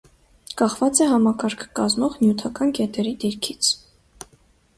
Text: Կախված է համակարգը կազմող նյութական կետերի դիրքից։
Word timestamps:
Կախված 0.61 1.01
է 1.05 1.09
համակարգը 1.11 1.67
կազմող 1.81 2.15
նյութական 2.25 2.73
կետերի 2.79 3.13
դիրքից։ 3.27 3.71